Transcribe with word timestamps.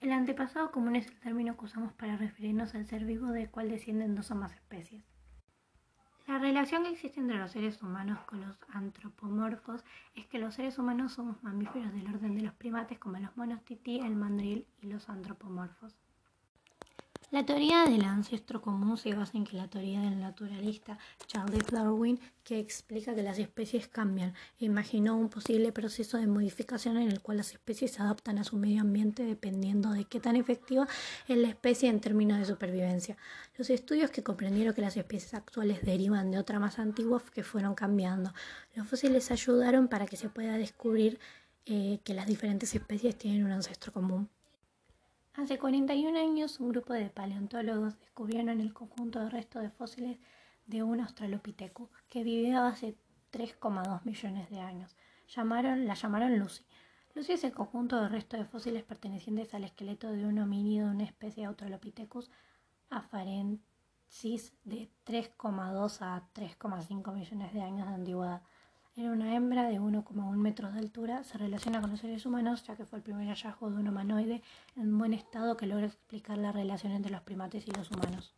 El 0.00 0.12
antepasado 0.12 0.72
común 0.72 0.96
es 0.96 1.06
el 1.08 1.20
término 1.20 1.58
que 1.58 1.66
usamos 1.66 1.92
para 1.92 2.16
referirnos 2.16 2.74
al 2.74 2.86
ser 2.86 3.04
vivo 3.04 3.26
del 3.26 3.50
cual 3.50 3.68
descienden 3.68 4.14
dos 4.14 4.30
o 4.30 4.34
más 4.34 4.54
especies. 4.54 5.04
La 6.26 6.38
relación 6.38 6.84
que 6.84 6.90
existe 6.90 7.20
entre 7.20 7.36
los 7.36 7.50
seres 7.50 7.82
humanos 7.82 8.18
con 8.20 8.40
los 8.40 8.56
antropomorfos 8.68 9.84
es 10.14 10.26
que 10.26 10.38
los 10.38 10.54
seres 10.54 10.78
humanos 10.78 11.12
somos 11.12 11.42
mamíferos 11.42 11.92
del 11.92 12.06
orden 12.06 12.34
de 12.34 12.42
los 12.42 12.54
primates 12.54 12.98
como 12.98 13.18
los 13.18 13.36
monos 13.36 13.62
tití, 13.64 14.00
el 14.00 14.16
mandril 14.16 14.66
y 14.80 14.86
los 14.86 15.10
antropomorfos. 15.10 15.94
La 17.32 17.46
teoría 17.46 17.84
del 17.84 18.04
ancestro 18.06 18.60
común 18.60 18.98
se 18.98 19.14
basa 19.14 19.38
en 19.38 19.44
que 19.44 19.56
la 19.56 19.68
teoría 19.68 20.00
del 20.00 20.18
naturalista 20.18 20.98
Charles 21.28 21.64
Darwin, 21.70 22.18
que 22.42 22.58
explica 22.58 23.14
que 23.14 23.22
las 23.22 23.38
especies 23.38 23.86
cambian, 23.86 24.34
imaginó 24.58 25.16
un 25.16 25.28
posible 25.28 25.70
proceso 25.70 26.18
de 26.18 26.26
modificación 26.26 26.96
en 26.96 27.08
el 27.08 27.20
cual 27.20 27.36
las 27.36 27.52
especies 27.52 27.92
se 27.92 28.02
adaptan 28.02 28.38
a 28.38 28.44
su 28.44 28.56
medio 28.56 28.80
ambiente 28.80 29.22
dependiendo 29.22 29.92
de 29.92 30.06
qué 30.06 30.18
tan 30.18 30.34
efectiva 30.34 30.88
es 31.28 31.36
la 31.36 31.46
especie 31.46 31.88
en 31.88 32.00
términos 32.00 32.36
de 32.40 32.46
supervivencia. 32.46 33.16
Los 33.56 33.70
estudios 33.70 34.10
que 34.10 34.24
comprendieron 34.24 34.74
que 34.74 34.82
las 34.82 34.96
especies 34.96 35.34
actuales 35.34 35.84
derivan 35.84 36.32
de 36.32 36.38
otra 36.38 36.58
más 36.58 36.80
antigua 36.80 37.22
que 37.32 37.44
fueron 37.44 37.76
cambiando. 37.76 38.34
Los 38.74 38.88
fósiles 38.88 39.30
ayudaron 39.30 39.86
para 39.86 40.06
que 40.06 40.16
se 40.16 40.30
pueda 40.30 40.58
descubrir 40.58 41.20
eh, 41.64 42.00
que 42.02 42.12
las 42.12 42.26
diferentes 42.26 42.74
especies 42.74 43.16
tienen 43.16 43.44
un 43.44 43.52
ancestro 43.52 43.92
común. 43.92 44.28
Hace 45.34 45.58
41 45.58 46.18
años, 46.18 46.58
un 46.58 46.70
grupo 46.70 46.92
de 46.92 47.08
paleontólogos 47.08 47.98
descubrieron 48.00 48.60
el 48.60 48.74
conjunto 48.74 49.20
de 49.20 49.30
restos 49.30 49.62
de 49.62 49.70
fósiles 49.70 50.18
de 50.66 50.82
un 50.82 51.00
Australopithecus 51.00 51.88
que 52.08 52.24
vivió 52.24 52.62
hace 52.62 52.96
3,2 53.32 54.04
millones 54.04 54.50
de 54.50 54.58
años. 54.58 54.96
Llamaron, 55.28 55.86
la 55.86 55.94
llamaron 55.94 56.36
Lucy. 56.36 56.64
Lucy 57.14 57.32
es 57.32 57.44
el 57.44 57.52
conjunto 57.52 58.00
de 58.00 58.08
restos 58.08 58.40
de 58.40 58.46
fósiles 58.46 58.82
pertenecientes 58.82 59.54
al 59.54 59.62
esqueleto 59.62 60.10
de 60.10 60.26
un 60.26 60.38
homínido 60.40 60.88
de 60.88 60.94
una 60.94 61.04
especie 61.04 61.42
de 61.42 61.46
Australopithecus 61.46 62.28
afarensis 62.88 64.52
de 64.64 64.90
3,2 65.06 65.98
a 66.02 66.28
3,5 66.34 67.14
millones 67.14 67.52
de 67.52 67.62
años 67.62 67.86
de 67.86 67.94
antigüedad. 67.94 68.42
Era 69.00 69.12
una 69.12 69.34
hembra 69.34 69.66
de 69.66 69.80
1,1 69.80 70.36
metros 70.36 70.74
de 70.74 70.78
altura. 70.78 71.24
Se 71.24 71.38
relaciona 71.38 71.80
con 71.80 71.88
los 71.88 72.00
seres 72.00 72.26
humanos 72.26 72.64
ya 72.66 72.76
que 72.76 72.84
fue 72.84 72.98
el 72.98 73.02
primer 73.02 73.28
hallazgo 73.28 73.70
de 73.70 73.76
un 73.76 73.88
humanoide 73.88 74.42
en 74.76 74.98
buen 74.98 75.14
estado 75.14 75.56
que 75.56 75.66
logra 75.66 75.86
explicar 75.86 76.36
la 76.36 76.52
relación 76.52 76.92
entre 76.92 77.10
los 77.10 77.22
primates 77.22 77.66
y 77.66 77.70
los 77.70 77.90
humanos. 77.90 78.34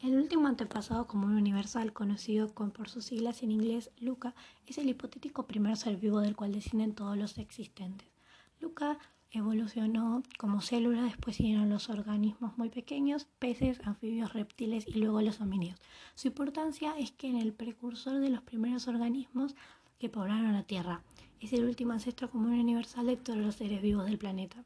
El 0.00 0.16
último 0.16 0.48
antepasado 0.48 1.06
común 1.06 1.34
universal, 1.34 1.94
conocido 1.94 2.52
por 2.52 2.90
sus 2.90 3.06
siglas 3.06 3.42
en 3.42 3.52
inglés 3.52 3.90
Luca, 3.96 4.34
es 4.66 4.76
el 4.76 4.90
hipotético 4.90 5.46
primer 5.46 5.78
ser 5.78 5.96
vivo 5.96 6.20
del 6.20 6.36
cual 6.36 6.52
descienden 6.52 6.94
todos 6.94 7.16
los 7.16 7.38
existentes. 7.38 8.10
Luca 8.60 8.98
evolucionó 9.38 10.22
como 10.38 10.60
célula, 10.60 11.02
después 11.02 11.36
siguieron 11.36 11.70
los 11.70 11.90
organismos 11.90 12.56
muy 12.58 12.70
pequeños, 12.70 13.26
peces, 13.38 13.80
anfibios, 13.84 14.32
reptiles 14.32 14.86
y 14.86 14.98
luego 14.98 15.20
los 15.20 15.40
homínidos. 15.40 15.80
Su 16.14 16.28
importancia 16.28 16.94
es 16.98 17.12
que 17.12 17.28
en 17.28 17.36
el 17.36 17.52
precursor 17.52 18.20
de 18.20 18.30
los 18.30 18.42
primeros 18.42 18.88
organismos 18.88 19.54
que 19.98 20.08
poblaron 20.08 20.52
la 20.52 20.64
Tierra. 20.64 21.02
Es 21.40 21.52
el 21.52 21.64
último 21.64 21.92
ancestro 21.92 22.30
común 22.30 22.52
universal 22.58 23.06
de 23.06 23.16
todos 23.16 23.38
los 23.38 23.56
seres 23.56 23.82
vivos 23.82 24.06
del 24.06 24.18
planeta. 24.18 24.64